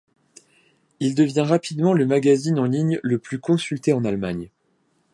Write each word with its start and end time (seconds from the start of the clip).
Il 0.99 1.13
devient 1.13 1.41
rapidement 1.41 1.93
le 1.93 2.07
magazine 2.07 2.57
en 2.57 2.63
ligne 2.65 2.99
le 3.03 3.19
plus 3.19 3.37
consulté 3.39 3.93
en 3.93 4.03
Allemagne. 4.03 4.49